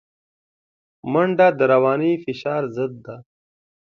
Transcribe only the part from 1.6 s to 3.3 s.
رواني فشار ضد ده